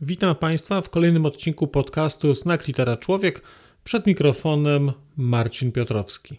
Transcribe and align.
Witam 0.00 0.34
Państwa 0.34 0.80
w 0.80 0.90
kolejnym 0.90 1.26
odcinku 1.26 1.66
podcastu 1.66 2.34
Znak 2.34 2.66
Litera 2.66 2.96
Człowiek. 2.96 3.42
Przed 3.84 4.06
mikrofonem 4.06 4.92
Marcin 5.16 5.72
Piotrowski. 5.72 6.38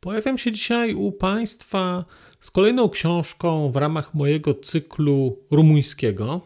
Pojawiam 0.00 0.38
się 0.38 0.52
dzisiaj 0.52 0.94
u 0.94 1.12
Państwa 1.12 2.04
z 2.40 2.50
kolejną 2.50 2.88
książką 2.88 3.72
w 3.72 3.76
ramach 3.76 4.14
mojego 4.14 4.54
cyklu 4.54 5.38
rumuńskiego. 5.50 6.40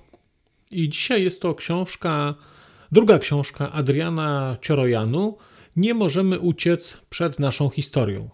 I 0.70 0.88
dzisiaj 0.88 1.24
jest 1.24 1.42
to 1.42 1.54
książka, 1.54 2.34
druga 2.92 3.18
książka 3.18 3.72
Adriana 3.72 4.56
Ciorojanu. 4.60 5.36
Nie 5.76 5.94
możemy 5.94 6.40
uciec 6.40 6.96
przed 7.10 7.38
naszą 7.38 7.68
historią. 7.68 8.28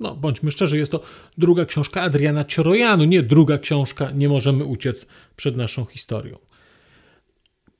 No, 0.00 0.16
bądźmy 0.16 0.52
szczerzy, 0.52 0.78
jest 0.78 0.92
to 0.92 1.00
druga 1.38 1.64
książka 1.64 2.02
Adriana 2.02 2.44
Ciorojanu, 2.44 3.04
nie 3.04 3.22
druga 3.22 3.58
książka 3.58 4.10
Nie 4.10 4.28
możemy 4.28 4.64
uciec 4.64 5.06
przed 5.36 5.56
naszą 5.56 5.84
historią. 5.84 6.38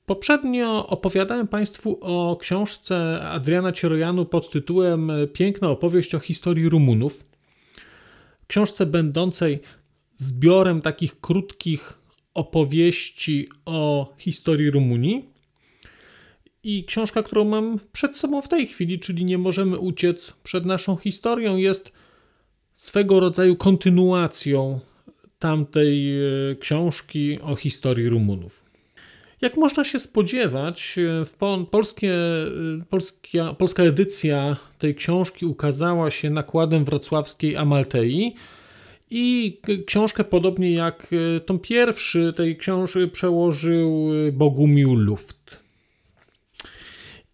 Poprzednio 0.06 0.86
opowiadałem 0.86 1.48
Państwu 1.48 1.98
o 2.00 2.36
książce 2.40 3.20
Adriana 3.22 3.72
Ciorojanu 3.72 4.24
pod 4.24 4.50
tytułem 4.50 5.10
Piękna 5.32 5.70
opowieść 5.70 6.14
o 6.14 6.18
historii 6.18 6.68
Rumunów. 6.68 7.24
Książce 8.46 8.86
będącej 8.86 9.60
zbiorem 10.16 10.80
takich 10.80 11.20
krótkich 11.20 11.98
opowieści 12.34 13.48
o 13.64 14.12
historii 14.18 14.70
Rumunii. 14.70 15.28
I 16.62 16.84
książka, 16.84 17.22
którą 17.22 17.44
mam 17.44 17.78
przed 17.92 18.16
sobą 18.16 18.42
w 18.42 18.48
tej 18.48 18.66
chwili, 18.66 18.98
czyli 18.98 19.24
Nie 19.24 19.38
możemy 19.38 19.78
uciec 19.78 20.32
przed 20.42 20.66
naszą 20.66 20.96
historią, 20.96 21.56
jest 21.56 21.92
swego 22.78 23.20
rodzaju 23.20 23.56
kontynuacją 23.56 24.80
tamtej 25.38 26.20
e, 26.20 26.56
książki 26.56 27.40
o 27.40 27.56
historii 27.56 28.08
Rumunów. 28.08 28.64
Jak 29.40 29.56
można 29.56 29.84
się 29.84 29.98
spodziewać, 29.98 30.96
e, 30.98 31.24
w 31.24 31.34
polskie, 31.70 32.14
e, 32.14 32.84
polskia, 32.90 33.54
polska 33.54 33.82
edycja 33.82 34.56
tej 34.78 34.94
książki 34.94 35.46
ukazała 35.46 36.10
się 36.10 36.30
nakładem 36.30 36.84
wrocławskiej 36.84 37.56
Amaltei 37.56 38.34
i 39.10 39.60
książkę, 39.86 40.24
podobnie 40.24 40.72
jak 40.72 41.06
tą 41.46 41.58
pierwszy 41.58 42.32
tej 42.36 42.56
książki, 42.56 43.08
przełożył 43.08 44.08
Bogumił 44.32 44.94
Luft. 44.94 45.60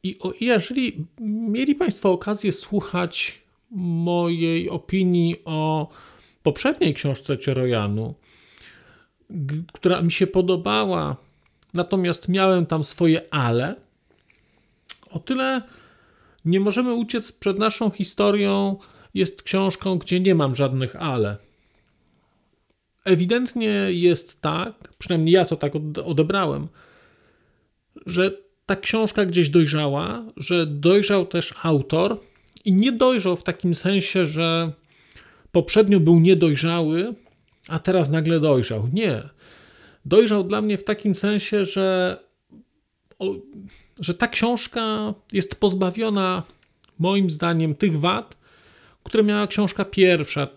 I 0.02 0.18
jeżeli 0.40 1.06
mieli 1.20 1.74
Państwo 1.74 2.12
okazję 2.12 2.52
słuchać 2.52 3.43
mojej 3.74 4.70
opinii 4.70 5.36
o 5.44 5.88
poprzedniej 6.42 6.94
książce 6.94 7.38
Ciorojanu, 7.38 8.14
która 9.72 10.02
mi 10.02 10.12
się 10.12 10.26
podobała, 10.26 11.16
natomiast 11.74 12.28
miałem 12.28 12.66
tam 12.66 12.84
swoje 12.84 13.34
ale, 13.34 13.74
o 15.10 15.18
tyle 15.18 15.62
nie 16.44 16.60
możemy 16.60 16.94
uciec 16.94 17.32
przed 17.32 17.58
naszą 17.58 17.90
historią. 17.90 18.78
Jest 19.14 19.42
książką, 19.42 19.98
gdzie 19.98 20.20
nie 20.20 20.34
mam 20.34 20.54
żadnych 20.54 20.96
ale. 20.96 21.36
Ewidentnie 23.04 23.86
jest 23.88 24.40
tak, 24.40 24.94
przynajmniej 24.98 25.34
ja 25.34 25.44
to 25.44 25.56
tak 25.56 25.72
odebrałem, 26.04 26.68
że 28.06 28.30
ta 28.66 28.76
książka 28.76 29.26
gdzieś 29.26 29.50
dojrzała, 29.50 30.24
że 30.36 30.66
dojrzał 30.66 31.26
też 31.26 31.54
autor 31.62 32.20
i 32.64 32.72
nie 32.72 32.92
dojrzał 32.92 33.36
w 33.36 33.42
takim 33.42 33.74
sensie, 33.74 34.26
że 34.26 34.72
poprzednio 35.52 36.00
był 36.00 36.20
niedojrzały, 36.20 37.14
a 37.68 37.78
teraz 37.78 38.10
nagle 38.10 38.40
dojrzał. 38.40 38.88
Nie. 38.92 39.22
Dojrzał 40.04 40.44
dla 40.44 40.62
mnie 40.62 40.78
w 40.78 40.84
takim 40.84 41.14
sensie, 41.14 41.64
że, 41.64 42.18
że 44.00 44.14
ta 44.14 44.28
książka 44.28 45.14
jest 45.32 45.54
pozbawiona, 45.54 46.42
moim 46.98 47.30
zdaniem, 47.30 47.74
tych 47.74 48.00
wad, 48.00 48.36
które 49.02 49.24
miała 49.24 49.46
książka 49.46 49.84
pierwsza, 49.84 50.48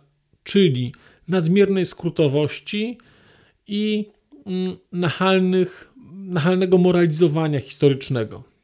czyli 0.43 0.93
nadmiernej 1.27 1.85
skrótowości 1.85 2.97
i 3.67 4.05
mm, 4.45 4.77
nachalnych, 4.91 5.93
nachalnego 6.13 6.77
moralizowania 6.77 7.59
historycznego 7.59 8.56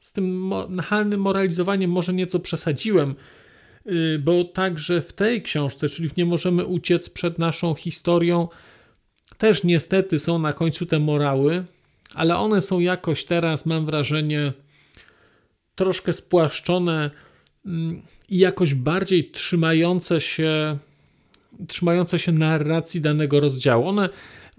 z 0.00 0.12
tym 0.12 0.52
nachalnym 0.68 1.20
moralizowaniem 1.20 1.90
może 1.90 2.14
nieco 2.14 2.40
przesadziłem, 2.40 3.14
y, 3.86 4.18
bo 4.18 4.44
także 4.44 5.02
w 5.02 5.12
tej 5.12 5.42
książce, 5.42 5.88
czyli 5.88 6.08
w 6.08 6.16
Nie 6.16 6.24
możemy 6.24 6.64
uciec 6.64 7.10
przed 7.10 7.38
naszą 7.38 7.74
historią, 7.74 8.48
też 9.38 9.64
niestety 9.64 10.18
są 10.18 10.38
na 10.38 10.52
końcu 10.52 10.86
te 10.86 10.98
morały, 10.98 11.64
ale 12.14 12.36
one 12.36 12.60
są 12.60 12.80
jakoś 12.80 13.24
teraz, 13.24 13.66
mam 13.66 13.86
wrażenie, 13.86 14.52
troszkę 15.74 16.12
spłaszczone 16.12 17.10
mm, 17.66 18.02
i 18.28 18.38
jakoś 18.38 18.74
bardziej 18.74 19.30
trzymające 19.30 20.20
się, 20.20 20.78
trzymające 21.68 22.18
się 22.18 22.32
narracji 22.32 23.00
danego 23.00 23.40
rozdziału. 23.40 23.88
One 23.88 24.08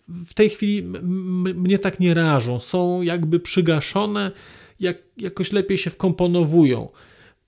w 0.08 0.34
tej 0.34 0.50
chwili 0.50 0.84
mnie 1.56 1.80
tak 1.80 2.00
nie 2.00 2.14
rażą, 2.14 2.60
są 2.60 3.02
jakby 3.02 3.40
przygaszone 3.40 4.32
jak, 4.80 4.98
jakoś 5.18 5.52
lepiej 5.52 5.78
się 5.78 5.90
wkomponowują. 5.90 6.90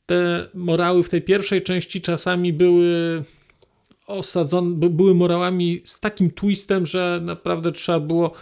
Te 0.05 0.47
morały 0.53 1.03
w 1.03 1.09
tej 1.09 1.21
pierwszej 1.21 1.61
części 1.61 2.01
czasami 2.01 2.53
były 2.53 3.23
osadzone, 4.07 4.89
były 4.89 5.15
morałami 5.15 5.81
z 5.83 5.99
takim 5.99 6.31
twistem, 6.31 6.85
że 6.85 7.19
naprawdę 7.23 7.71
trzeba 7.71 7.99
było 7.99 8.33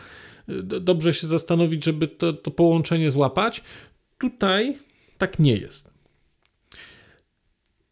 y, 0.50 0.63
dobrze 0.63 1.13
się 1.13 1.27
zastanowić, 1.27 1.83
żeby 1.83 2.07
to, 2.07 2.33
to 2.33 2.51
połączenie 2.51 3.11
złapać. 3.11 3.63
Tutaj 4.17 4.77
tak 5.17 5.39
nie 5.39 5.57
jest. 5.57 5.89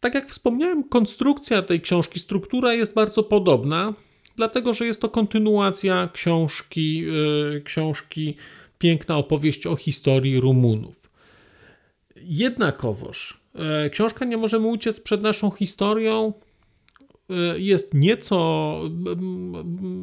Tak 0.00 0.14
jak 0.14 0.30
wspomniałem, 0.30 0.88
konstrukcja 0.88 1.62
tej 1.62 1.80
książki, 1.80 2.18
struktura 2.18 2.74
jest 2.74 2.94
bardzo 2.94 3.22
podobna, 3.22 3.94
dlatego 4.36 4.74
że 4.74 4.86
jest 4.86 5.00
to 5.00 5.08
kontynuacja 5.08 6.08
książki, 6.12 6.98
yy, 6.98 7.62
książki 7.64 8.36
piękna 8.78 9.16
opowieść 9.16 9.66
o 9.66 9.76
historii 9.76 10.40
Rumunów. 10.40 11.10
Jednakowoż 12.16 13.40
e, 13.54 13.90
książka 13.90 14.24
Nie 14.24 14.36
możemy 14.36 14.66
uciec 14.66 15.00
przed 15.00 15.22
naszą 15.22 15.50
historią 15.50 16.32
e, 17.30 17.58
jest 17.58 17.94
nieco 17.94 18.80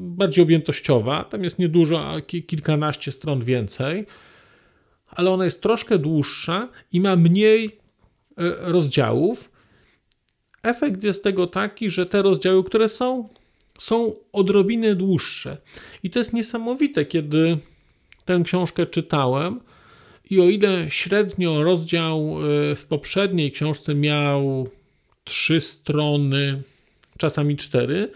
bardziej 0.01 0.43
objętościowa. 0.43 1.23
Tam 1.23 1.43
jest 1.43 1.59
niedużo, 1.59 2.09
a 2.09 2.21
kilkanaście 2.21 3.11
stron 3.11 3.43
więcej, 3.43 4.05
ale 5.07 5.31
ona 5.31 5.45
jest 5.45 5.61
troszkę 5.61 5.97
dłuższa 5.97 6.69
i 6.91 7.01
ma 7.01 7.15
mniej 7.15 7.65
e, 7.65 7.71
rozdziałów. 8.71 9.51
Efekt 10.63 11.03
jest 11.03 11.23
tego 11.23 11.47
taki, 11.47 11.89
że 11.89 12.05
te 12.05 12.21
rozdziały, 12.21 12.63
które 12.63 12.89
są, 12.89 13.29
są 13.79 14.15
odrobinę 14.31 14.95
dłuższe. 14.95 15.57
I 16.03 16.09
to 16.09 16.19
jest 16.19 16.33
niesamowite, 16.33 17.05
kiedy 17.05 17.57
tę 18.25 18.41
książkę 18.45 18.85
czytałem 18.85 19.59
i 20.29 20.39
o 20.39 20.43
ile 20.43 20.91
średnio 20.91 21.63
rozdział 21.63 22.37
e, 22.71 22.75
w 22.75 22.85
poprzedniej 22.85 23.51
książce 23.51 23.95
miał 23.95 24.67
trzy 25.23 25.61
strony, 25.61 26.61
czasami 27.17 27.55
cztery, 27.55 28.11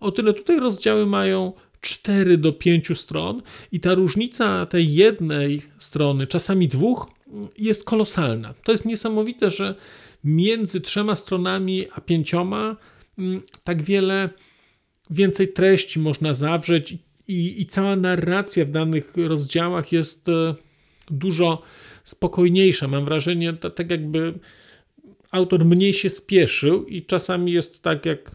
o 0.00 0.12
tyle 0.12 0.34
tutaj 0.34 0.60
rozdziały 0.60 1.06
mają 1.06 1.52
4 1.80 2.38
do 2.38 2.52
5 2.52 2.98
stron 2.98 3.42
i 3.72 3.80
ta 3.80 3.94
różnica 3.94 4.66
tej 4.66 4.94
jednej 4.94 5.62
strony, 5.78 6.26
czasami 6.26 6.68
dwóch, 6.68 7.06
jest 7.58 7.84
kolosalna. 7.84 8.54
To 8.64 8.72
jest 8.72 8.84
niesamowite, 8.84 9.50
że 9.50 9.74
między 10.24 10.80
trzema 10.80 11.16
stronami 11.16 11.86
a 11.94 12.00
pięcioma 12.00 12.76
mm, 13.18 13.42
tak 13.64 13.82
wiele 13.82 14.30
więcej 15.10 15.52
treści 15.52 15.98
można 15.98 16.34
zawrzeć 16.34 16.94
i, 17.30 17.62
i 17.62 17.66
cała 17.66 17.96
narracja 17.96 18.64
w 18.64 18.70
danych 18.70 19.12
rozdziałach 19.16 19.92
jest 19.92 20.28
e, 20.28 20.54
dużo 21.10 21.62
spokojniejsza. 22.04 22.88
Mam 22.88 23.04
wrażenie, 23.04 23.52
tak 23.52 23.90
jakby 23.90 24.34
autor 25.30 25.64
mniej 25.64 25.94
się 25.94 26.10
spieszył 26.10 26.84
i 26.84 27.02
czasami 27.02 27.52
jest 27.52 27.82
tak 27.82 28.06
jak 28.06 28.30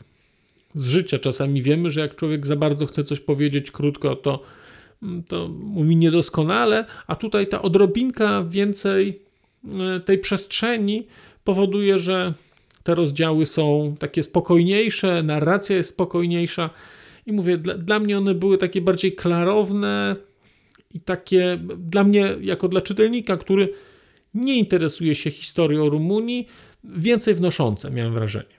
z 0.76 0.88
życia. 0.88 1.20
Czasami 1.20 1.62
wiemy, 1.62 1.90
że 1.90 2.02
jak 2.02 2.16
człowiek 2.16 2.48
za 2.48 2.56
bardzo 2.56 2.86
chce 2.86 3.04
coś 3.04 3.20
powiedzieć 3.20 3.72
krótko, 3.72 4.16
to 4.16 4.44
mm, 5.04 5.24
to 5.24 5.48
mówi 5.48 5.96
niedoskonale, 5.96 6.86
a 7.08 7.16
tutaj 7.16 7.48
ta 7.48 7.62
odrobinka 7.62 8.44
więcej 8.44 9.20
e, 9.96 10.00
tej 10.00 10.18
przestrzeni 10.18 11.08
powoduje, 11.44 12.00
że 12.00 12.34
te 12.84 12.96
rozdziały 12.96 13.46
są 13.46 13.96
takie 14.00 14.24
spokojniejsze, 14.24 15.24
narracja 15.24 15.76
jest 15.76 15.90
spokojniejsza 15.90 16.70
i 17.26 17.34
mówię, 17.34 17.58
dla, 17.58 17.74
dla 17.74 18.00
mnie 18.00 18.18
one 18.18 18.36
były 18.36 18.58
takie 18.58 18.82
bardziej 18.82 19.14
klarowne 19.14 20.16
i 20.94 21.00
takie 21.00 21.60
dla 21.78 22.04
mnie, 22.04 22.36
jako 22.42 22.68
dla 22.68 22.82
czytelnika, 22.82 23.38
który 23.38 23.74
nie 24.34 24.56
interesuje 24.56 25.16
się 25.16 25.32
historią 25.32 25.90
Rumunii, 25.90 26.48
więcej 26.84 27.36
wnoszące, 27.36 27.92
miałem 27.92 28.14
wrażenie. 28.14 28.56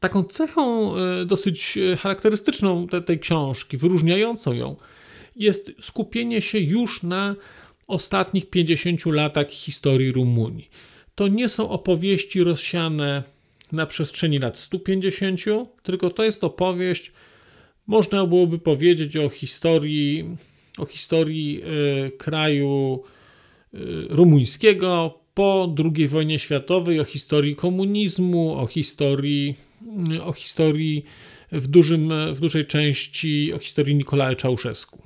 Taką 0.00 0.24
cechą 0.24 0.96
e, 0.96 1.24
dosyć 1.24 1.78
charakterystyczną 1.98 2.86
tej 3.06 3.18
książki, 3.18 3.76
wyróżniającą 3.76 4.52
ją, 4.52 4.76
jest 5.36 5.72
skupienie 5.80 6.42
się 6.42 6.58
już 6.58 7.02
na 7.02 7.36
ostatnich 7.86 8.50
50 8.50 9.06
latach 9.06 9.50
historii 9.50 10.12
Rumunii. 10.12 10.70
To 11.14 11.28
nie 11.28 11.48
są 11.48 11.68
opowieści 11.68 12.44
rozsiane 12.44 13.22
na 13.72 13.86
przestrzeni 13.86 14.38
lat 14.38 14.58
150, 14.58 15.40
tylko 15.82 16.10
to 16.10 16.24
jest 16.24 16.44
opowieść, 16.44 17.12
można 17.86 18.26
byłoby 18.26 18.58
powiedzieć 18.58 19.16
o 19.16 19.28
historii, 19.28 20.36
o 20.78 20.86
historii 20.86 21.62
y, 22.06 22.10
kraju 22.10 23.02
y, 23.74 23.78
rumuńskiego 24.08 25.20
po 25.34 25.74
II 25.96 26.08
wojnie 26.08 26.38
światowej, 26.38 27.00
o 27.00 27.04
historii 27.04 27.56
komunizmu, 27.56 28.54
o 28.58 28.66
historii, 28.66 29.56
y, 30.12 30.22
o 30.22 30.32
historii 30.32 31.04
w, 31.52 31.66
dużym, 31.66 32.34
w 32.34 32.40
dużej 32.40 32.66
części 32.66 33.52
o 33.52 33.58
historii 33.58 33.94
Nikolaja 33.94 34.36
Czałszewsku. 34.36 35.02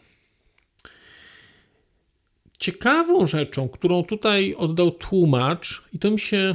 Ciekawą 2.59 3.27
rzeczą, 3.27 3.69
którą 3.69 4.05
tutaj 4.05 4.55
oddał 4.59 4.91
tłumacz, 4.91 5.83
i 5.93 5.99
to 5.99 6.11
mi 6.11 6.21
się 6.21 6.55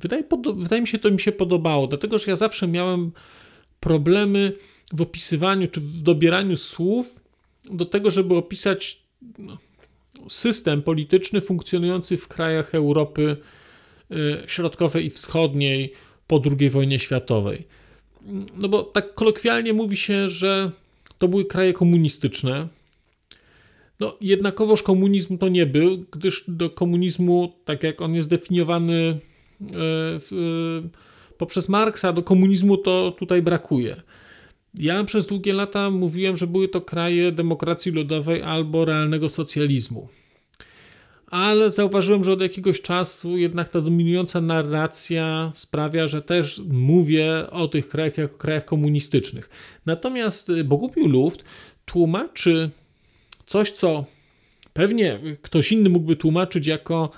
wydaje, 0.00 0.24
wydaje 0.54 0.82
mi 0.82 0.88
się, 0.88 0.98
to 0.98 1.10
mi 1.10 1.20
się 1.20 1.32
podobało, 1.32 1.86
dlatego 1.86 2.18
że 2.18 2.30
ja 2.30 2.36
zawsze 2.36 2.68
miałem 2.68 3.12
problemy 3.80 4.52
w 4.92 5.02
opisywaniu 5.02 5.68
czy 5.68 5.80
w 5.80 6.02
dobieraniu 6.02 6.56
słów 6.56 7.20
do 7.64 7.86
tego, 7.86 8.10
żeby 8.10 8.34
opisać 8.34 9.02
no, 9.38 9.58
system 10.28 10.82
polityczny 10.82 11.40
funkcjonujący 11.40 12.16
w 12.16 12.28
krajach 12.28 12.74
Europy 12.74 13.36
y, 14.10 14.16
Środkowej 14.46 15.06
i 15.06 15.10
Wschodniej 15.10 15.92
po 16.26 16.42
II 16.58 16.70
wojnie 16.70 16.98
światowej. 16.98 17.64
No 18.56 18.68
bo 18.68 18.82
tak 18.82 19.14
kolokwialnie 19.14 19.72
mówi 19.72 19.96
się, 19.96 20.28
że 20.28 20.70
to 21.18 21.28
były 21.28 21.44
kraje 21.44 21.72
komunistyczne, 21.72 22.68
no, 24.00 24.16
jednakowoż 24.20 24.82
komunizm 24.82 25.38
to 25.38 25.48
nie 25.48 25.66
był, 25.66 26.04
gdyż 26.10 26.44
do 26.48 26.70
komunizmu, 26.70 27.52
tak 27.64 27.82
jak 27.82 28.00
on 28.00 28.14
jest 28.14 28.28
definiowany 28.28 28.94
e, 28.94 29.06
e, 29.06 29.20
poprzez 31.38 31.68
Marksa, 31.68 32.12
do 32.12 32.22
komunizmu 32.22 32.76
to 32.76 33.16
tutaj 33.18 33.42
brakuje. 33.42 34.02
Ja 34.74 35.04
przez 35.04 35.26
długie 35.26 35.52
lata 35.52 35.90
mówiłem, 35.90 36.36
że 36.36 36.46
były 36.46 36.68
to 36.68 36.80
kraje 36.80 37.32
demokracji 37.32 37.92
ludowej 37.92 38.42
albo 38.42 38.84
realnego 38.84 39.28
socjalizmu. 39.28 40.08
Ale 41.26 41.70
zauważyłem, 41.70 42.24
że 42.24 42.32
od 42.32 42.40
jakiegoś 42.40 42.80
czasu 42.80 43.36
jednak 43.36 43.70
ta 43.70 43.80
dominująca 43.80 44.40
narracja 44.40 45.52
sprawia, 45.54 46.08
że 46.08 46.22
też 46.22 46.62
mówię 46.68 47.50
o 47.50 47.68
tych 47.68 47.88
krajach 47.88 48.18
jako 48.18 48.38
krajach 48.38 48.64
komunistycznych. 48.64 49.50
Natomiast 49.86 50.62
Bogumił 50.64 51.08
Luft 51.08 51.44
tłumaczy 51.84 52.70
coś, 53.46 53.72
co 53.72 54.04
pewnie 54.72 55.20
ktoś 55.42 55.72
inny 55.72 55.88
mógłby 55.88 56.16
tłumaczyć 56.16 56.66
jako 56.66 57.10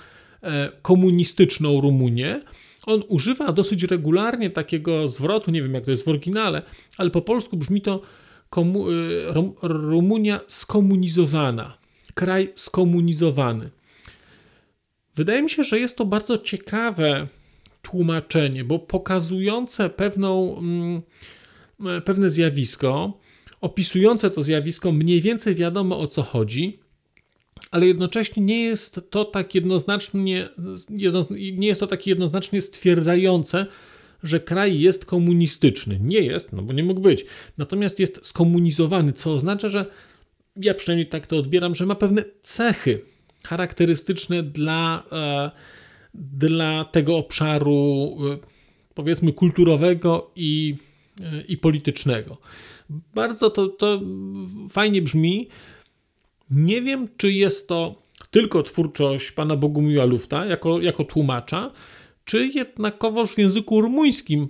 komunistyczną 0.81 1.81
Rumunię, 1.81 2.41
on 2.85 3.03
używa 3.07 3.51
dosyć 3.51 3.83
regularnie 3.83 4.49
takiego 4.49 5.07
zwrotu, 5.07 5.51
nie 5.51 5.63
wiem 5.63 5.73
jak 5.73 5.85
to 5.85 5.91
jest 5.91 6.05
w 6.05 6.07
oryginale, 6.07 6.61
ale 6.97 7.09
po 7.09 7.21
polsku 7.21 7.57
brzmi 7.57 7.81
to 7.81 8.01
komu, 8.49 8.91
e, 8.91 8.93
Rumunia 9.61 10.39
skomunizowana, 10.47 11.77
kraj 12.13 12.53
skomunizowany. 12.55 13.69
Wydaje 15.15 15.41
mi 15.41 15.49
się, 15.49 15.63
że 15.63 15.79
jest 15.79 15.97
to 15.97 16.05
bardzo 16.05 16.37
ciekawe 16.37 17.27
tłumaczenie, 17.81 18.63
bo 18.63 18.79
pokazujące 18.79 19.89
pewną, 19.89 20.57
mm, 20.57 21.01
e, 21.97 22.01
pewne 22.01 22.29
zjawisko, 22.29 23.17
opisujące 23.61 24.31
to 24.31 24.43
zjawisko 24.43 24.91
mniej 24.91 25.21
więcej 25.21 25.55
wiadomo 25.55 25.99
o 25.99 26.07
co 26.07 26.23
chodzi, 26.23 26.79
ale 27.71 27.87
jednocześnie 27.87 28.43
nie 28.43 28.63
jest 28.63 29.01
to 29.09 29.25
tak 29.25 29.55
jednoznacznie, 29.55 30.49
nie 30.89 31.67
jest 31.67 31.79
to 31.79 31.87
takie 31.87 32.11
jednoznacznie 32.11 32.61
stwierdzające, 32.61 33.65
że 34.23 34.39
kraj 34.39 34.79
jest 34.79 35.05
komunistyczny. 35.05 35.99
Nie 35.99 36.21
jest, 36.21 36.53
no 36.53 36.61
bo 36.61 36.73
nie 36.73 36.83
mógł 36.83 37.01
być. 37.01 37.25
Natomiast 37.57 37.99
jest 37.99 38.19
skomunizowany, 38.25 39.13
co 39.13 39.33
oznacza, 39.33 39.69
że 39.69 39.85
ja 40.55 40.73
przynajmniej 40.73 41.07
tak 41.07 41.27
to 41.27 41.37
odbieram, 41.37 41.75
że 41.75 41.85
ma 41.85 41.95
pewne 41.95 42.23
cechy 42.41 43.01
charakterystyczne 43.43 44.43
dla, 44.43 45.03
e, 45.11 45.51
dla 46.13 46.85
tego 46.85 47.17
obszaru, 47.17 48.17
e, 48.33 48.37
powiedzmy, 48.93 49.33
kulturowego 49.33 50.31
i, 50.35 50.75
e, 51.21 51.41
i 51.41 51.57
politycznego. 51.57 52.37
Bardzo 53.13 53.49
to, 53.49 53.67
to 53.67 54.01
fajnie 54.69 55.01
brzmi. 55.01 55.47
Nie 56.51 56.81
wiem, 56.81 57.07
czy 57.17 57.31
jest 57.31 57.67
to 57.67 58.01
tylko 58.31 58.63
twórczość 58.63 59.31
pana 59.31 59.55
Bogumiła 59.55 60.05
Lufta 60.05 60.45
jako, 60.45 60.81
jako 60.81 61.03
tłumacza, 61.03 61.71
czy 62.25 62.47
jednakowoż 62.47 63.33
w 63.33 63.37
języku 63.37 63.81
rumuńskim 63.81 64.47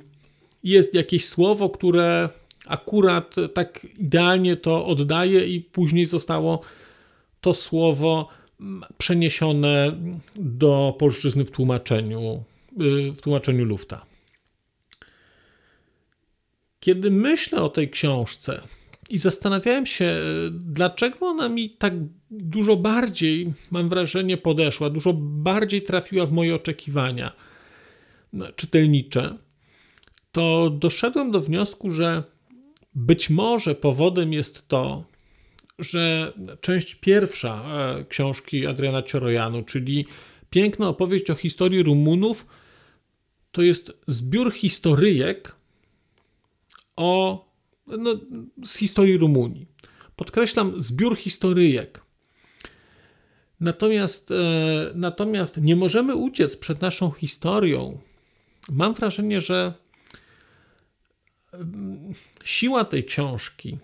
jest 0.63 0.93
jakieś 0.93 1.25
słowo, 1.25 1.69
które 1.69 2.29
akurat 2.65 3.35
tak 3.53 3.87
idealnie 3.97 4.55
to 4.55 4.85
oddaje 4.85 5.47
i 5.47 5.61
później 5.61 6.05
zostało 6.05 6.61
to 7.41 7.53
słowo 7.53 8.27
przeniesione 8.97 9.97
do 10.35 10.95
polszczyzny 10.99 11.45
w 11.45 11.51
tłumaczeniu, 11.51 12.43
w 13.15 13.21
tłumaczeniu 13.21 13.65
Lufta. 13.65 14.05
Kiedy 16.79 17.11
myślę 17.11 17.61
o 17.61 17.69
tej 17.69 17.89
książce 17.89 18.61
i 19.11 19.17
zastanawiałem 19.17 19.85
się, 19.85 20.15
dlaczego 20.51 21.25
ona 21.25 21.49
mi 21.49 21.69
tak 21.69 21.93
dużo 22.31 22.75
bardziej, 22.75 23.53
mam 23.71 23.89
wrażenie, 23.89 24.37
podeszła, 24.37 24.89
dużo 24.89 25.13
bardziej 25.17 25.81
trafiła 25.81 26.25
w 26.25 26.31
moje 26.31 26.55
oczekiwania 26.55 27.31
no, 28.33 28.51
czytelnicze, 28.51 29.37
to 30.31 30.69
doszedłem 30.69 31.31
do 31.31 31.39
wniosku, 31.39 31.91
że 31.91 32.23
być 32.95 33.29
może 33.29 33.75
powodem 33.75 34.33
jest 34.33 34.67
to, 34.67 35.03
że 35.79 36.33
część 36.61 36.95
pierwsza 36.95 37.63
e, 37.99 38.05
książki 38.05 38.67
Adriana 38.67 39.03
Ciorojanu, 39.03 39.63
czyli 39.63 40.05
piękna 40.49 40.87
opowieść 40.87 41.29
o 41.29 41.35
historii 41.35 41.83
Rumunów, 41.83 42.45
to 43.51 43.61
jest 43.61 43.91
zbiór 44.07 44.53
historyjek, 44.53 45.55
o, 46.95 47.45
no, 47.97 48.19
z 48.65 48.75
historii 48.75 49.17
Rumunii. 49.17 49.67
Podkreślam, 50.15 50.81
zbiór 50.81 51.17
historyjek. 51.17 52.01
Natomiast, 53.59 54.31
e, 54.31 54.35
natomiast 54.95 55.57
nie 55.57 55.75
możemy 55.75 56.15
uciec 56.15 56.57
przed 56.57 56.81
naszą 56.81 57.11
historią. 57.11 57.99
Mam 58.69 58.93
wrażenie, 58.93 59.41
że 59.41 59.73
mm, 61.53 62.13
siła 62.43 62.85
tej 62.85 63.03
książki 63.03 63.77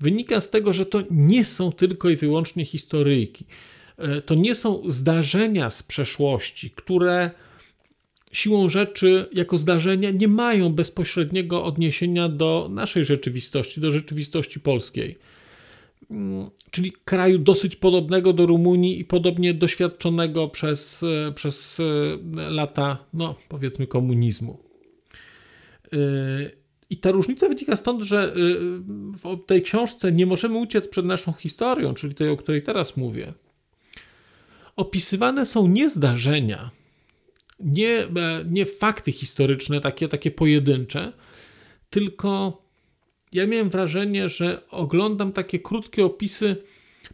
wynika 0.00 0.40
z 0.40 0.50
tego, 0.50 0.72
że 0.72 0.86
to 0.86 1.02
nie 1.10 1.44
są 1.44 1.72
tylko 1.72 2.10
i 2.10 2.16
wyłącznie 2.16 2.64
historyjki. 2.64 3.46
E, 3.98 4.22
to 4.22 4.34
nie 4.34 4.54
są 4.54 4.82
zdarzenia 4.90 5.70
z 5.70 5.82
przeszłości, 5.82 6.70
które 6.70 7.30
siłą 8.32 8.68
rzeczy, 8.68 9.26
jako 9.32 9.58
zdarzenia, 9.58 10.10
nie 10.10 10.28
mają 10.28 10.72
bezpośredniego 10.72 11.64
odniesienia 11.64 12.28
do 12.28 12.68
naszej 12.70 13.04
rzeczywistości, 13.04 13.80
do 13.80 13.90
rzeczywistości 13.90 14.60
polskiej. 14.60 15.18
Mm, 16.10 16.50
czyli 16.70 16.92
kraju 17.04 17.38
dosyć 17.38 17.76
podobnego 17.76 18.32
do 18.32 18.46
Rumunii 18.46 19.00
i 19.00 19.04
podobnie 19.04 19.54
doświadczonego 19.54 20.48
przez, 20.48 21.00
e, 21.02 21.32
przez 21.32 21.78
e, 21.80 22.50
lata, 22.50 23.04
no 23.14 23.34
powiedzmy, 23.48 23.86
komunizmu. 23.86 24.58
E, 25.92 25.96
I 26.90 26.96
ta 26.96 27.10
różnica 27.10 27.48
wynika 27.48 27.76
stąd, 27.76 28.02
że 28.02 28.34
w 29.22 29.46
tej 29.46 29.62
książce 29.62 30.12
nie 30.12 30.26
możemy 30.26 30.58
uciec 30.58 30.88
przed 30.88 31.06
naszą 31.06 31.32
historią, 31.32 31.94
czyli 31.94 32.14
tej, 32.14 32.28
o 32.28 32.36
której 32.36 32.62
teraz 32.62 32.96
mówię. 32.96 33.32
Opisywane 34.76 35.46
są 35.46 35.66
nie 35.66 35.90
zdarzenia, 35.90 36.70
nie, 37.62 37.98
e, 37.98 38.08
nie 38.50 38.66
fakty 38.66 39.12
historyczne, 39.12 39.80
takie, 39.80 40.08
takie 40.08 40.30
pojedyncze, 40.30 41.12
tylko 41.90 42.62
ja 43.32 43.46
miałem 43.46 43.70
wrażenie, 43.70 44.28
że 44.28 44.62
oglądam 44.70 45.32
takie 45.32 45.58
krótkie 45.58 46.04
opisy 46.04 46.56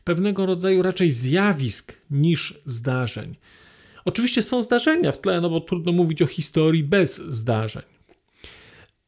pewnego 0.04 0.46
rodzaju 0.46 0.82
raczej 0.82 1.10
zjawisk 1.10 1.96
niż 2.10 2.60
zdarzeń. 2.64 3.36
Oczywiście 4.04 4.42
są 4.42 4.62
zdarzenia 4.62 5.12
w 5.12 5.20
tle, 5.20 5.40
no 5.40 5.50
bo 5.50 5.60
trudno 5.60 5.92
mówić 5.92 6.22
o 6.22 6.26
historii 6.26 6.84
bez 6.84 7.16
zdarzeń. 7.16 7.82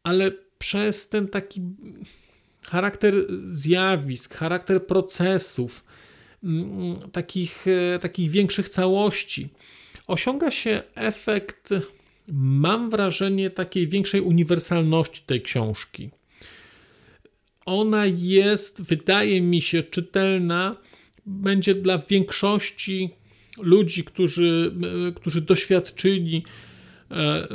Ale 0.03 0.33
przez 0.59 1.09
ten 1.09 1.29
taki 1.29 1.61
charakter 2.67 3.15
zjawisk, 3.45 4.35
charakter 4.35 4.87
procesów, 4.87 5.85
mm, 6.45 6.97
takich, 7.13 7.67
e, 7.67 7.99
takich 7.99 8.31
większych 8.31 8.69
całości, 8.69 9.49
osiąga 10.11 10.51
się 10.51 10.83
efekt, 10.95 11.69
mam 12.29 12.91
wrażenie, 12.91 13.51
takiej 13.51 13.89
większej 13.89 14.21
uniwersalności 14.21 15.23
tej 15.27 15.43
książki. 15.43 16.11
Ona 17.67 18.07
jest, 18.17 18.83
wydaje 18.83 19.41
mi 19.41 19.63
się, 19.63 19.83
czytelna, 19.83 20.77
będzie 21.27 21.75
dla 21.75 21.99
większości 21.99 23.11
ludzi, 23.59 24.05
którzy, 24.05 24.75
e, 25.09 25.13
którzy 25.13 25.41
doświadczyli 25.41 26.45
E, 27.11 27.49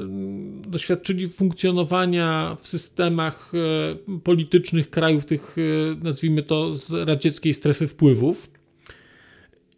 doświadczyli 0.67 1.29
funkcjonowania 1.29 2.57
w 2.61 2.67
systemach 2.67 3.51
e, 3.53 4.19
politycznych 4.19 4.89
krajów 4.89 5.25
tych, 5.25 5.55
nazwijmy 6.03 6.43
to, 6.43 6.75
z 6.75 6.91
radzieckiej 7.07 7.53
strefy 7.53 7.87
wpływów. 7.87 8.47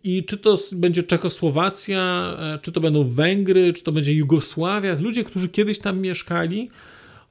I 0.07 0.23
czy 0.23 0.37
to 0.37 0.57
będzie 0.71 1.03
Czechosłowacja, 1.03 2.33
czy 2.61 2.71
to 2.71 2.81
będą 2.81 3.03
Węgry, 3.03 3.73
czy 3.73 3.83
to 3.83 3.91
będzie 3.91 4.13
Jugosławia, 4.13 4.95
ludzie, 4.99 5.23
którzy 5.23 5.49
kiedyś 5.49 5.79
tam 5.79 5.99
mieszkali, 5.99 6.69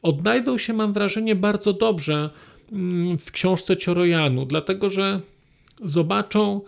odnajdą 0.03 0.59
się, 0.59 0.73
mam 0.73 0.93
wrażenie, 0.93 1.35
bardzo 1.35 1.73
dobrze 1.73 2.31
mm, 2.73 3.19
w 3.19 3.31
książce 3.31 3.77
Ciorojanu, 3.77 4.47
dlatego 4.47 4.91
że 4.91 5.21
zobaczą 5.85 6.61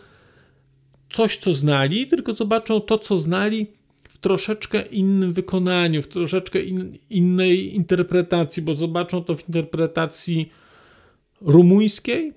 coś, 1.11 1.37
co 1.37 1.53
znali, 1.53 2.07
tylko 2.07 2.35
zobaczą 2.35 2.81
to, 2.81 2.99
co 2.99 3.19
znali 3.19 3.67
w 4.09 4.19
troszeczkę 4.19 4.83
innym 4.83 5.33
wykonaniu, 5.33 6.03
w 6.03 6.09
troszeczkę 6.09 6.63
in, 6.63 6.99
innej 7.11 7.75
interpretacji, 7.77 8.63
bo 8.63 8.75
zobaczą 8.75 9.25
to 9.25 9.35
w 9.35 9.49
interpretacji 9.49 10.51
rumuńskiej, 11.41 12.33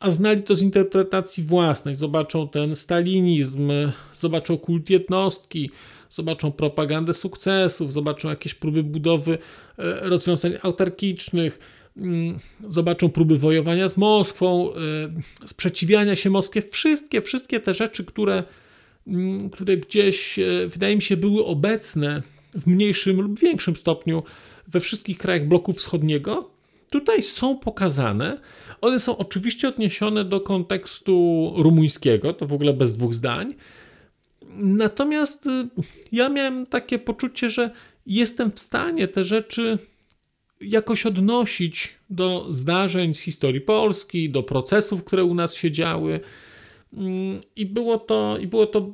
a 0.00 0.10
znali 0.10 0.42
to 0.42 0.56
z 0.56 0.62
interpretacji 0.62 1.42
własnej. 1.42 1.94
Zobaczą 1.94 2.48
ten 2.48 2.76
stalinizm, 2.76 3.72
zobaczą 4.14 4.58
kult 4.58 4.90
jednostki, 4.90 5.70
zobaczą 6.10 6.52
propagandę 6.52 7.14
sukcesów, 7.14 7.92
zobaczą 7.92 8.28
jakieś 8.28 8.54
próby 8.54 8.82
budowy 8.82 9.38
e, 9.78 10.08
rozwiązań 10.08 10.52
autarkicznych, 10.62 11.58
mm, 11.96 12.38
zobaczą 12.68 13.08
próby 13.08 13.38
wojowania 13.38 13.88
z 13.88 13.96
Moskwą, 13.96 14.74
e, 14.74 15.46
sprzeciwiania 15.46 16.16
się 16.16 16.30
Moskwie. 16.30 16.62
Wszystkie, 16.62 17.22
wszystkie 17.22 17.60
te 17.60 17.74
rzeczy, 17.74 18.04
które 18.04 18.44
Mm, 19.06 19.50
które 19.50 19.76
gdzieś, 19.76 20.38
e, 20.38 20.68
wydaje 20.68 20.96
mi 20.96 21.02
się, 21.02 21.16
były 21.16 21.44
obecne 21.44 22.22
w 22.54 22.66
mniejszym 22.66 23.20
lub 23.20 23.40
większym 23.40 23.76
stopniu 23.76 24.22
we 24.68 24.80
wszystkich 24.80 25.18
krajach 25.18 25.48
bloku 25.48 25.72
wschodniego, 25.72 26.50
tutaj 26.90 27.22
są 27.22 27.58
pokazane. 27.58 28.40
One 28.80 29.00
są 29.00 29.16
oczywiście 29.16 29.68
odniesione 29.68 30.24
do 30.24 30.40
kontekstu 30.40 31.52
rumuńskiego, 31.56 32.32
to 32.32 32.46
w 32.46 32.52
ogóle 32.52 32.72
bez 32.72 32.96
dwóch 32.96 33.14
zdań. 33.14 33.54
Natomiast 34.58 35.46
y, 35.46 35.68
ja 36.12 36.28
miałem 36.28 36.66
takie 36.66 36.98
poczucie, 36.98 37.50
że 37.50 37.70
jestem 38.06 38.52
w 38.52 38.60
stanie 38.60 39.08
te 39.08 39.24
rzeczy 39.24 39.78
jakoś 40.60 41.06
odnosić 41.06 41.94
do 42.10 42.46
zdarzeń 42.50 43.14
z 43.14 43.20
historii 43.20 43.60
Polski, 43.60 44.30
do 44.30 44.42
procesów, 44.42 45.04
które 45.04 45.24
u 45.24 45.34
nas 45.34 45.54
się 45.54 45.70
działy. 45.70 46.20
I 47.56 47.66
było 47.66 47.98
to, 47.98 48.38
i 48.40 48.46
było 48.46 48.66
to 48.66 48.92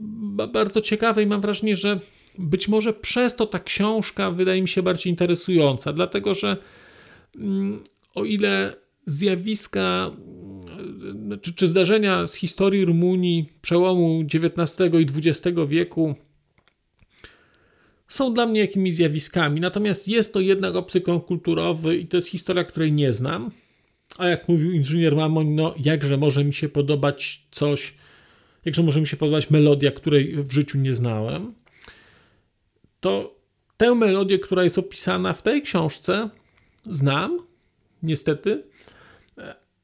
bardzo 0.53 0.81
ciekawe, 0.81 1.23
i 1.23 1.27
mam 1.27 1.41
wrażenie, 1.41 1.77
że 1.77 2.01
być 2.39 2.69
może 2.69 2.93
przez 2.93 3.37
to 3.37 3.47
ta 3.47 3.59
książka 3.59 4.31
wydaje 4.31 4.63
mi 4.63 4.69
się 4.69 4.83
bardziej 4.83 5.11
interesująca, 5.11 5.93
dlatego 5.93 6.35
że 6.35 6.49
mm, 6.49 6.59
o 8.15 8.25
ile 8.25 8.75
zjawiska 9.07 10.11
czy, 11.43 11.55
czy 11.55 11.69
zdarzenia 11.69 12.27
z 12.27 12.35
historii 12.35 12.85
Rumunii 12.85 13.53
przełomu 13.63 14.25
XIX 14.35 14.95
i 15.01 15.29
XX 15.29 15.59
wieku 15.69 16.15
są 18.09 18.35
dla 18.35 18.47
mnie 18.47 18.61
jakimiś 18.61 18.95
zjawiskami, 18.95 19.61
natomiast 19.61 20.09
jest 20.09 20.33
to 20.33 20.41
jednak 20.41 20.77
obcy 20.77 21.01
krąg 21.01 21.25
kulturowy 21.25 21.97
i 21.97 22.07
to 22.07 22.17
jest 22.17 22.29
historia, 22.29 22.65
której 22.65 22.93
nie 22.93 23.13
znam. 23.13 23.51
A 24.19 24.27
jak 24.27 24.49
mówił 24.49 24.73
inżynier 24.73 25.17
Mamoń, 25.17 25.49
no 25.49 25.75
jakże 25.85 26.17
może 26.17 26.45
mi 26.45 26.53
się 26.55 26.69
podobać 26.69 27.47
coś, 27.51 27.95
jakże 28.65 28.83
może 28.83 29.01
mi 29.01 29.07
się 29.07 29.17
podobać 29.17 29.51
melodia, 29.51 29.91
której 29.91 30.37
w 30.37 30.53
życiu 30.53 30.79
nie 30.79 30.95
znałem, 30.95 31.55
to 33.01 33.35
tę 33.77 33.95
melodię, 33.95 34.39
która 34.39 34.65
jest 34.65 34.79
opisana 34.79 35.33
w 35.33 35.43
tej 35.43 35.63
książce, 35.63 36.31
znam, 36.85 37.39
niestety, 38.03 38.63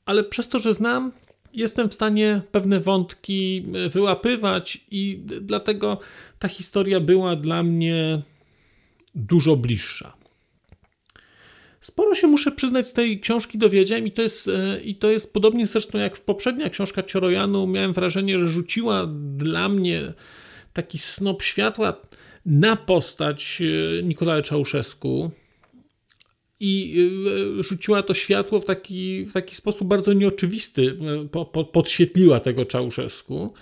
ale 0.05 0.25
przez 0.25 0.49
to, 0.49 0.59
że 0.59 0.75
znam, 0.75 1.12
jestem 1.55 1.88
w 1.88 1.95
stanie 1.95 2.43
pewne 2.52 2.81
wątki 2.81 3.64
wyłapywać 3.90 4.85
i 4.90 5.23
dlatego 5.40 6.00
ta 6.38 6.49
historia 6.49 7.00
była 7.00 7.37
dla 7.37 7.62
mnie 7.62 8.23
dużo 9.14 9.57
bliższa. 9.57 10.19
Sporo 11.81 12.14
się 12.14 12.26
muszę 12.26 12.52
przyznać 12.52 12.88
z 12.88 12.93
tej 12.93 13.21
książki 13.21 13.59
dowiedziałem 13.59 14.07
i 14.07 14.11
to 14.11 14.23
jest, 14.23 14.49
e, 14.49 14.81
i 14.81 14.95
to 14.95 15.11
jest 15.11 15.33
podobnie 15.33 15.67
zresztą 15.67 15.99
jak 15.99 16.17
w 16.17 16.21
poprzednia 16.21 16.71
książka 16.71 17.02
Ciorojanu. 17.02 17.67
Miałem 17.67 17.93
wrażenie, 17.93 18.40
że 18.40 18.47
rzuciła 18.49 19.07
dla 19.37 19.69
mnie 19.69 20.12
taki 20.73 20.99
snop 20.99 21.43
światła 21.43 21.97
na 22.47 22.76
postać 22.76 23.62
e, 23.62 24.02
Nikolaja 24.02 24.43
Czałszewsku 24.43 25.31
i 26.61 26.97
e, 27.59 27.62
rzuciła 27.62 28.03
to 28.03 28.15
światło 28.15 28.61
w 28.61 28.65
taki, 28.65 29.25
w 29.25 29.33
taki 29.33 29.57
sposób 29.57 29.88
bardzo 29.88 30.12
nieoczywisty, 30.12 30.99
po, 31.33 31.45
po, 31.45 31.65
podświetliła 31.65 32.41
tego 32.41 32.65
Czałszewsku. 32.65 33.53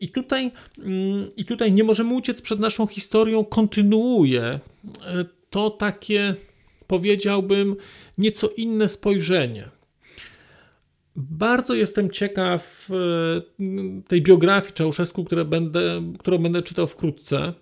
I 0.00 0.08
tutaj, 0.08 0.50
mm, 0.78 1.28
I 1.36 1.44
tutaj 1.44 1.72
nie 1.72 1.84
możemy 1.84 2.14
uciec 2.14 2.40
przed 2.40 2.60
naszą 2.60 2.86
historią, 2.86 3.44
kontynuuje 3.44 4.60
to 5.50 5.70
takie 5.70 6.34
powiedziałbym, 6.86 7.76
nieco 8.18 8.48
inne 8.56 8.88
spojrzenie. 8.88 9.70
Bardzo 11.16 11.74
jestem 11.74 12.10
ciekaw 12.10 12.88
e, 12.90 14.04
tej 14.08 14.22
biografii 14.22 14.72
Czałszewsku, 14.72 15.24
które 15.24 15.44
będę, 15.44 16.12
którą 16.18 16.38
będę 16.38 16.62
czytał 16.62 16.86
wkrótce, 16.86 17.52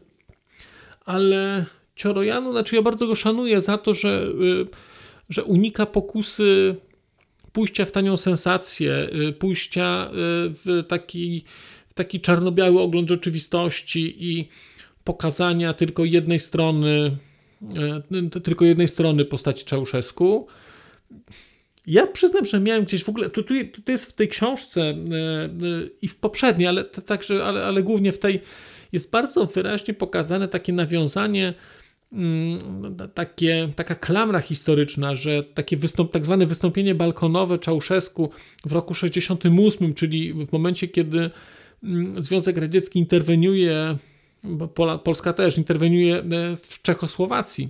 ale 1.05 1.67
Ciorojanu, 2.03 2.53
znaczy 2.53 2.77
ja 2.77 2.83
bardzo 2.83 3.07
go 3.07 3.15
szanuję 3.15 3.61
za 3.61 3.79
to, 3.79 3.95
że, 3.95 4.27
e, 4.63 4.67
że 5.29 5.45
unika 5.45 5.87
pokusy 5.87 6.77
pójścia 7.53 7.85
w 7.85 7.91
tanią 7.91 8.17
sensację, 8.17 8.93
e, 9.29 9.33
pójścia 9.33 10.11
w 10.13 10.85
taki, 10.89 11.45
w 11.89 11.95
taki 11.95 12.21
czarno-biały 12.21 12.81
ogląd 12.81 13.09
rzeczywistości 13.09 14.15
i 14.19 14.49
pokazania 15.05 15.73
tylko 15.73 16.05
jednej 16.05 16.39
strony 16.39 17.17
tylko 18.45 18.65
jednej 18.65 18.89
strony 18.89 19.25
postaci 19.25 19.65
Czałszewsku. 19.65 20.47
Ja 21.87 22.07
przyznam, 22.07 22.47
że 22.47 22.61
miałem 22.61 22.85
gdzieś 22.85 23.05
w 23.05 23.09
ogóle, 23.09 23.31
to, 23.31 23.43
to, 23.43 23.55
to 23.85 23.93
jest 23.93 24.07
w 24.07 24.13
tej 24.13 24.29
książce 24.29 24.95
i 26.03 26.09
w 26.09 26.17
poprzedniej, 26.17 26.69
ale 26.69 26.85
także, 26.85 27.45
ale, 27.45 27.65
ale 27.65 27.83
głównie 27.83 28.13
w 28.13 28.19
tej 28.19 28.41
jest 28.93 29.11
bardzo 29.11 29.47
wyraźnie 29.47 29.95
pokazane 29.95 30.49
takie 30.49 30.73
nawiązanie, 30.73 31.55
takie, 33.15 33.69
taka 33.77 33.95
klamra 33.95 34.41
historyczna, 34.41 35.15
że 35.15 35.43
takie 35.43 35.77
wystąp, 35.77 36.11
tak 36.11 36.25
zwane 36.25 36.47
wystąpienie 36.47 36.95
balkonowe 36.95 37.59
Czałszewsku 37.59 38.31
w 38.65 38.73
roku 38.73 38.95
68, 38.95 39.95
czyli 39.95 40.47
w 40.47 40.53
momencie, 40.53 40.89
kiedy 40.89 41.31
mm, 41.83 42.23
Związek 42.23 42.57
Radziecki 42.57 42.99
interweniuje 42.99 43.97
Polska 45.05 45.33
też 45.33 45.59
interweniuje 45.59 46.17
e, 46.17 46.23
w 46.57 46.83
Czechosłowacji, 46.83 47.69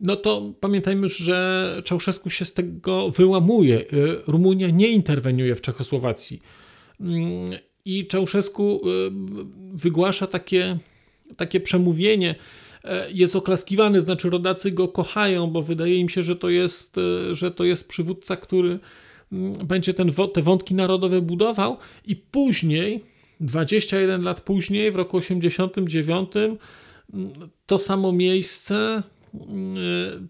no 0.00 0.16
to 0.16 0.52
pamiętajmy, 0.60 1.08
że 1.08 1.82
Czałszewsku 1.84 2.30
się 2.30 2.44
z 2.44 2.52
tego 2.52 3.10
wyłamuje. 3.10 3.78
E, 3.78 3.84
Rumunia 4.26 4.70
nie 4.70 4.88
interweniuje 4.88 5.54
w 5.54 5.60
Czechosłowacji. 5.60 6.42
Mm, 7.00 7.50
I 7.84 8.06
Czałszewsku 8.06 8.80
e, 8.84 8.88
wygłasza 9.74 10.26
takie, 10.26 10.78
takie 11.36 11.60
przemówienie, 11.60 12.34
jest 13.14 13.36
oklaskiwany, 13.36 14.00
znaczy 14.00 14.30
rodacy 14.30 14.70
go 14.70 14.88
kochają, 14.88 15.46
bo 15.46 15.62
wydaje 15.62 15.96
im 15.96 16.08
się, 16.08 16.22
że 16.22 16.36
to 16.36 16.48
jest, 16.48 16.96
że 17.32 17.50
to 17.50 17.64
jest 17.64 17.88
przywódca, 17.88 18.36
który 18.36 18.78
mm, 19.32 19.52
będzie 19.66 19.94
ten, 19.94 20.12
te 20.32 20.42
wątki 20.42 20.74
narodowe 20.74 21.20
budował. 21.20 21.76
I 22.06 22.16
później 22.16 23.04
21 23.40 24.22
lat 24.22 24.40
później, 24.40 24.92
w 24.92 24.96
roku 24.96 25.16
89, 25.16 26.30
to 27.66 27.78
samo 27.78 28.12
miejsce 28.12 29.02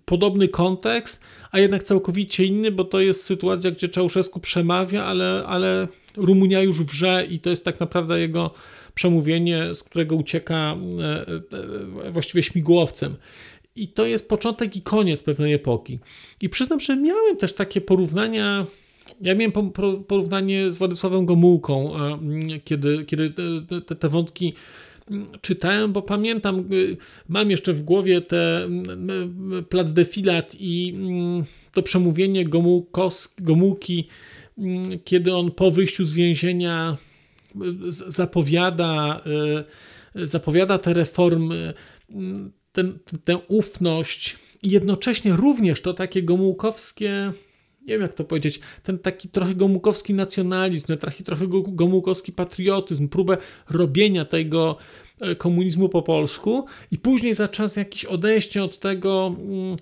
podobny 0.04 0.48
kontekst, 0.48 1.20
a 1.50 1.58
jednak 1.58 1.82
całkowicie 1.82 2.44
inny, 2.44 2.70
bo 2.70 2.84
to 2.84 3.00
jest 3.00 3.24
sytuacja, 3.24 3.70
gdzie 3.70 3.88
Czałszewsku 3.88 4.40
przemawia, 4.40 5.04
ale, 5.04 5.44
ale 5.46 5.88
Rumunia 6.16 6.62
już 6.62 6.82
wrze 6.82 7.26
i 7.30 7.38
to 7.38 7.50
jest 7.50 7.64
tak 7.64 7.80
naprawdę 7.80 8.20
jego 8.20 8.50
przemówienie, 8.94 9.74
z 9.74 9.82
którego 9.82 10.16
ucieka 10.16 10.76
właściwie 12.12 12.42
śmigłowcem. 12.42 13.16
I 13.76 13.88
to 13.88 14.06
jest 14.06 14.28
początek 14.28 14.76
i 14.76 14.82
koniec 14.82 15.22
pewnej 15.22 15.52
epoki. 15.52 15.98
I 16.40 16.48
przyznam, 16.48 16.80
że 16.80 16.96
miałem 16.96 17.36
też 17.36 17.52
takie 17.52 17.80
porównania. 17.80 18.66
Ja 19.20 19.34
miałem 19.34 19.52
porównanie 20.06 20.72
z 20.72 20.76
Władysławem 20.76 21.26
Gomułką, 21.26 21.92
kiedy, 22.64 23.04
kiedy 23.04 23.32
te, 23.86 23.96
te 23.96 24.08
wątki 24.08 24.54
czytałem, 25.40 25.92
bo 25.92 26.02
pamiętam, 26.02 26.64
y, 26.72 26.96
mam 27.28 27.50
jeszcze 27.50 27.72
w 27.72 27.82
głowie 27.82 28.20
te 28.20 28.68
plac 29.68 29.92
defilat 29.92 30.56
i 30.60 30.94
to 31.72 31.82
przemówienie 31.82 32.44
Gomułki, 33.38 34.08
kiedy 35.04 35.36
on 35.36 35.50
po 35.50 35.70
wyjściu 35.70 36.04
z 36.04 36.12
więzienia 36.12 36.96
zapowiada, 37.88 39.22
y, 40.16 40.26
zapowiada 40.26 40.78
te 40.78 40.92
reformy 40.92 41.74
ten, 42.74 42.98
tę 43.24 43.38
ufność 43.48 44.36
i 44.62 44.70
jednocześnie 44.70 45.32
również 45.32 45.80
to 45.80 45.94
takie 45.94 46.22
gomułkowskie, 46.22 47.32
nie 47.80 47.94
wiem 47.94 48.02
jak 48.02 48.14
to 48.14 48.24
powiedzieć, 48.24 48.60
ten 48.82 48.98
taki 48.98 49.28
trochę 49.28 49.54
gomułkowski 49.54 50.14
nacjonalizm, 50.14 50.96
taki 50.96 51.24
trochę 51.24 51.44
gomułkowski 51.66 52.32
patriotyzm, 52.32 53.08
próbę 53.08 53.36
robienia 53.70 54.24
tego 54.24 54.76
e, 55.20 55.36
komunizmu 55.36 55.88
po 55.88 56.02
polsku 56.02 56.66
i 56.90 56.98
później 56.98 57.34
za 57.34 57.48
czas 57.48 57.76
jakiś 57.76 58.04
odejście 58.04 58.64
od 58.64 58.78
tego 58.78 59.36
mm, 59.38 59.76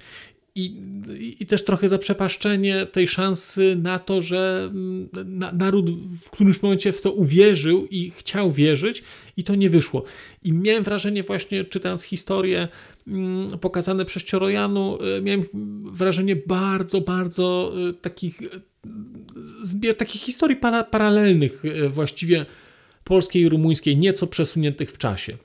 i, 0.55 1.37
i 1.41 1.47
też 1.47 1.65
trochę 1.65 1.89
zaprzepaszczenie 1.89 2.87
tej 2.87 3.09
szansy 3.09 3.77
na 3.83 3.99
to, 3.99 4.23
że 4.23 4.71
mm, 4.73 5.09
na, 5.25 5.53
naród 5.53 5.91
w 6.23 6.31
którymś 6.31 6.63
momencie 6.63 6.93
w 6.93 7.01
to 7.01 7.13
uwierzył 7.13 7.87
i 7.91 8.11
chciał 8.11 8.53
wierzyć, 8.53 9.03
i 9.37 9.45
to 9.45 9.55
nie 9.55 9.71
wyszło. 9.71 10.05
I 10.45 10.53
miałem 10.53 10.85
wrażenie, 10.85 11.23
właśnie 11.23 11.65
czytając 11.65 12.03
historię 12.03 12.69
mm, 13.07 13.59
pokazane 13.59 14.05
przez 14.05 14.25
Ciorojanu, 14.25 14.99
y, 15.19 15.23
miałem 15.23 15.45
wrażenie 15.85 16.37
bardzo, 16.37 17.01
bardzo 17.01 17.73
y, 17.91 17.95
takich, 17.95 18.41
zbier, 19.63 19.97
takich 19.97 20.23
historii 20.23 20.57
para, 20.57 20.85
paralelnych, 20.85 21.65
y, 21.65 21.89
właściwie 21.89 22.47
polskiej 23.05 23.43
i 23.43 23.49
rumuńskiej, 23.49 23.97
nieco 23.97 24.27
przesuniętych 24.27 24.93
w 24.93 24.99
czasie. 24.99 25.37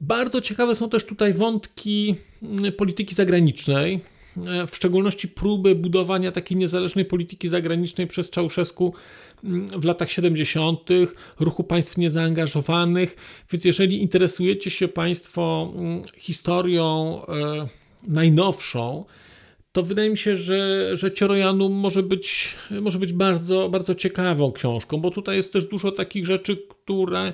Bardzo 0.00 0.40
ciekawe 0.40 0.74
są 0.74 0.88
też 0.88 1.04
tutaj 1.04 1.34
wątki 1.34 2.14
mm, 2.42 2.72
polityki 2.72 3.14
zagranicznej, 3.14 4.00
e, 4.46 4.66
w 4.66 4.76
szczególności 4.76 5.28
próby 5.28 5.74
budowania 5.74 6.32
takiej 6.32 6.56
niezależnej 6.56 7.04
polityki 7.04 7.48
zagranicznej 7.48 8.06
przez 8.06 8.30
Czałszewsku 8.30 8.94
mm, 9.44 9.80
w 9.80 9.84
latach 9.84 10.12
70., 10.12 10.88
ruchu 11.40 11.64
państw 11.64 11.96
niezaangażowanych. 11.96 13.16
Więc 13.52 13.64
jeżeli 13.64 14.02
interesujecie 14.02 14.70
się 14.70 14.88
Państwo 14.88 15.72
mm, 15.76 16.02
historią 16.16 17.20
e, 17.28 17.68
najnowszą, 18.06 19.04
to 19.72 19.82
wydaje 19.82 20.10
mi 20.10 20.18
się, 20.18 20.36
że, 20.36 20.90
że 20.96 21.12
Ciorojanum 21.12 21.72
może 21.72 22.02
być, 22.02 22.54
może 22.70 22.98
być 22.98 23.12
bardzo, 23.12 23.68
bardzo 23.68 23.94
ciekawą 23.94 24.52
książką, 24.52 25.00
bo 25.00 25.10
tutaj 25.10 25.36
jest 25.36 25.52
też 25.52 25.66
dużo 25.66 25.92
takich 25.92 26.26
rzeczy, 26.26 26.56
które 26.56 27.32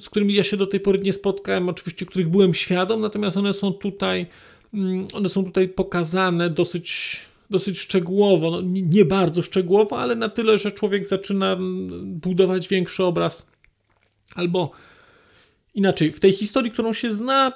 z 0.00 0.08
którymi 0.08 0.34
ja 0.34 0.44
się 0.44 0.56
do 0.56 0.66
tej 0.66 0.80
pory 0.80 0.98
nie 0.98 1.12
spotkałem, 1.12 1.68
oczywiście 1.68 2.06
których 2.06 2.28
byłem 2.28 2.54
świadom, 2.54 3.00
natomiast 3.00 3.36
one 3.36 3.54
są 3.54 3.72
tutaj, 3.72 4.26
mm, 4.74 5.06
one 5.12 5.28
są 5.28 5.44
tutaj 5.44 5.68
pokazane 5.68 6.50
dosyć, 6.50 7.20
dosyć 7.50 7.78
szczegółowo, 7.78 8.50
no, 8.50 8.60
nie 8.64 9.04
bardzo 9.04 9.42
szczegółowo, 9.42 9.98
ale 9.98 10.14
na 10.14 10.28
tyle, 10.28 10.58
że 10.58 10.72
człowiek 10.72 11.06
zaczyna 11.06 11.52
mm, 11.52 12.20
budować 12.20 12.68
większy 12.68 13.04
obraz 13.04 13.46
albo 14.34 14.70
inaczej, 15.74 16.12
w 16.12 16.20
tej 16.20 16.32
historii, 16.32 16.70
którą 16.70 16.92
się 16.92 17.12
zna, 17.12 17.52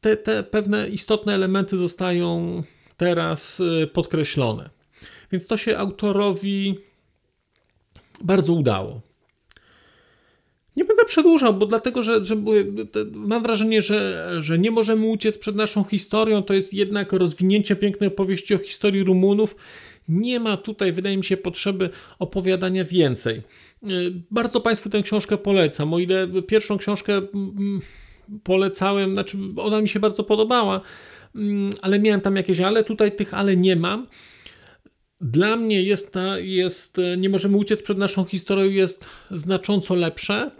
te, 0.00 0.16
te 0.16 0.42
pewne 0.42 0.88
istotne 0.88 1.34
elementy 1.34 1.76
zostają 1.76 2.62
teraz 2.96 3.60
y, 3.60 3.86
podkreślone. 3.86 4.70
Więc 5.32 5.46
to 5.46 5.56
się 5.56 5.78
autorowi 5.78 6.78
bardzo 8.24 8.52
udało. 8.52 9.07
Nie 10.78 10.84
będę 10.84 11.04
przedłużał, 11.04 11.54
bo 11.54 11.66
dlatego, 11.66 12.02
że, 12.02 12.24
że 12.24 12.36
mam 13.14 13.42
wrażenie, 13.42 13.82
że, 13.82 14.28
że 14.40 14.58
nie 14.58 14.70
możemy 14.70 15.06
uciec 15.06 15.38
przed 15.38 15.56
naszą 15.56 15.84
historią. 15.84 16.42
To 16.42 16.54
jest 16.54 16.74
jednak 16.74 17.12
rozwinięcie 17.12 17.76
pięknej 17.76 18.08
opowieści 18.08 18.54
o 18.54 18.58
historii 18.58 19.04
Rumunów. 19.04 19.56
Nie 20.08 20.40
ma 20.40 20.56
tutaj, 20.56 20.92
wydaje 20.92 21.16
mi 21.16 21.24
się, 21.24 21.36
potrzeby 21.36 21.90
opowiadania 22.18 22.84
więcej. 22.84 23.42
Bardzo 24.30 24.60
Państwu 24.60 24.90
tę 24.90 25.02
książkę 25.02 25.38
polecam. 25.38 25.94
O 25.94 25.98
ile 25.98 26.28
pierwszą 26.42 26.78
książkę 26.78 27.22
polecałem, 28.42 29.12
znaczy 29.12 29.38
ona 29.56 29.80
mi 29.80 29.88
się 29.88 30.00
bardzo 30.00 30.24
podobała, 30.24 30.80
mm, 31.34 31.70
ale 31.82 31.98
miałem 31.98 32.20
tam 32.20 32.36
jakieś 32.36 32.60
ale, 32.60 32.84
tutaj 32.84 33.12
tych 33.12 33.34
ale 33.34 33.56
nie 33.56 33.76
mam. 33.76 34.06
Dla 35.20 35.56
mnie 35.56 35.82
jest, 35.82 36.12
ta, 36.12 36.38
jest 36.38 36.96
nie 37.16 37.28
możemy 37.28 37.56
uciec 37.56 37.82
przed 37.82 37.98
naszą 37.98 38.24
historią, 38.24 38.70
jest 38.70 39.06
znacząco 39.30 39.94
lepsze 39.94 40.50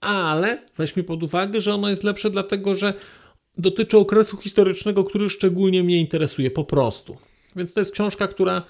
ale 0.00 0.62
weźmy 0.78 1.04
pod 1.04 1.22
uwagę, 1.22 1.60
że 1.60 1.74
ono 1.74 1.90
jest 1.90 2.04
lepsze 2.04 2.30
dlatego, 2.30 2.74
że 2.74 2.94
dotyczy 3.58 3.98
okresu 3.98 4.36
historycznego, 4.36 5.04
który 5.04 5.30
szczególnie 5.30 5.82
mnie 5.82 6.00
interesuje 6.00 6.50
po 6.50 6.64
prostu. 6.64 7.16
Więc 7.56 7.72
to 7.72 7.80
jest 7.80 7.92
książka, 7.92 8.28
która 8.28 8.62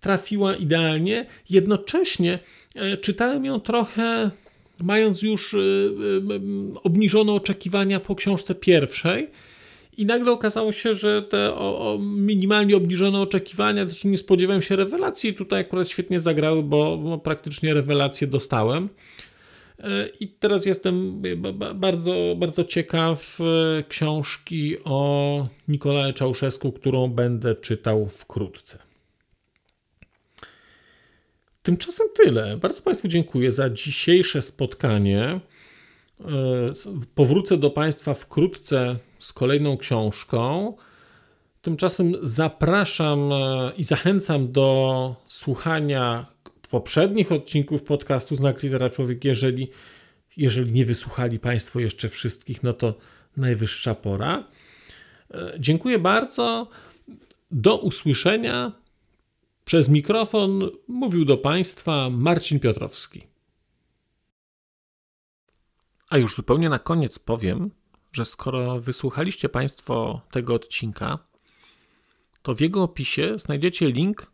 trafiła 0.00 0.56
idealnie. 0.56 1.26
Jednocześnie 1.50 2.38
e, 2.74 2.96
czytałem 2.96 3.44
ją 3.44 3.60
trochę 3.60 4.30
mając 4.82 5.22
już 5.22 5.54
e, 5.54 5.58
e, 5.58 5.60
obniżone 6.82 7.32
oczekiwania 7.32 8.00
po 8.00 8.14
książce 8.14 8.54
pierwszej. 8.54 9.30
I 9.96 10.06
nagle 10.06 10.32
okazało 10.32 10.72
się, 10.72 10.94
że 10.94 11.22
te 11.22 11.54
o, 11.54 11.92
o 11.92 11.98
minimalnie 11.98 12.76
obniżone 12.76 13.20
oczekiwania, 13.20 13.86
też 13.86 14.04
nie 14.04 14.18
spodziewałem 14.18 14.62
się 14.62 14.76
rewelacji, 14.76 15.34
tutaj 15.34 15.60
akurat 15.60 15.88
świetnie 15.88 16.20
zagrały, 16.20 16.62
bo, 16.62 16.96
bo 16.96 17.18
praktycznie 17.18 17.74
rewelacje 17.74 18.26
dostałem. 18.26 18.88
E, 19.84 20.06
I 20.20 20.28
teraz 20.28 20.66
jestem 20.66 21.22
bardzo, 21.74 22.36
bardzo 22.36 22.64
ciekaw 22.64 23.38
e, 23.40 23.82
książki 23.82 24.76
o 24.84 25.48
Nikolae 25.68 26.12
Czałszewsku, 26.12 26.72
którą 26.72 27.08
będę 27.08 27.54
czytał 27.54 28.08
wkrótce. 28.08 28.78
Tymczasem 31.62 32.06
tyle. 32.16 32.56
Bardzo 32.56 32.82
Państwu 32.82 33.08
dziękuję 33.08 33.52
za 33.52 33.70
dzisiejsze 33.70 34.42
spotkanie. 34.42 35.20
E, 35.20 35.40
powrócę 37.14 37.56
do 37.56 37.70
Państwa 37.70 38.14
wkrótce 38.14 38.96
z 39.18 39.32
kolejną 39.32 39.76
książką. 39.76 40.74
Tymczasem 41.62 42.12
zapraszam 42.22 43.30
i 43.76 43.84
zachęcam 43.84 44.52
do 44.52 45.16
słuchania 45.26 46.33
poprzednich 46.74 47.32
odcinków 47.32 47.82
podcastu 47.82 48.36
Znak 48.36 48.62
Lidera 48.62 48.90
Człowiek, 48.90 49.24
jeżeli, 49.24 49.70
jeżeli 50.36 50.72
nie 50.72 50.84
wysłuchali 50.84 51.38
Państwo 51.38 51.80
jeszcze 51.80 52.08
wszystkich, 52.08 52.62
no 52.62 52.72
to 52.72 52.94
najwyższa 53.36 53.94
pora. 53.94 54.44
E, 55.30 55.56
dziękuję 55.58 55.98
bardzo. 55.98 56.68
Do 57.50 57.76
usłyszenia. 57.76 58.72
Przez 59.64 59.88
mikrofon 59.88 60.70
mówił 60.88 61.24
do 61.24 61.36
Państwa 61.36 62.10
Marcin 62.10 62.60
Piotrowski. 62.60 63.26
A 66.10 66.18
już 66.18 66.34
zupełnie 66.34 66.68
na 66.68 66.78
koniec 66.78 67.18
powiem, 67.18 67.70
że 68.12 68.24
skoro 68.24 68.80
wysłuchaliście 68.80 69.48
Państwo 69.48 70.20
tego 70.30 70.54
odcinka, 70.54 71.18
to 72.42 72.54
w 72.54 72.60
jego 72.60 72.82
opisie 72.82 73.38
znajdziecie 73.38 73.90
link 73.90 74.33